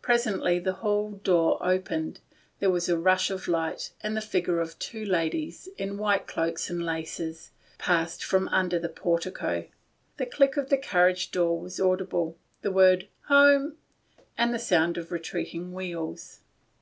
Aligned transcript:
Presently 0.00 0.58
the 0.58 0.72
hall 0.72 1.10
door 1.22 1.58
opened, 1.60 2.20
there 2.60 2.70
was 2.70 2.88
a 2.88 2.96
rush 2.96 3.28
of 3.28 3.46
light, 3.46 3.90
and 4.02 4.16
the 4.16 4.22
figures 4.22 4.66
of 4.70 4.78
two 4.78 5.04
ladies, 5.04 5.68
in 5.76 5.98
white 5.98 6.26
cloaks 6.26 6.70
and 6.70 6.82
laces, 6.82 7.50
passed 7.76 8.24
from 8.24 8.48
under 8.48 8.78
the 8.78 8.88
portico. 8.88 9.66
The 10.16 10.24
click 10.24 10.56
of 10.56 10.70
the 10.70 10.78
carriage 10.78 11.30
door 11.30 11.60
was 11.60 11.78
audible, 11.78 12.38
the 12.62 12.72
word" 12.72 13.08
Home!" 13.28 13.76
and 14.38 14.54
the 14.54 14.58
sound 14.58 14.96
of 14.96 15.12
retreating 15.12 15.74
wheels. 15.74 16.40